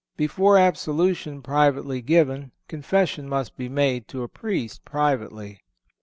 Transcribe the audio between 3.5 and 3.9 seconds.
be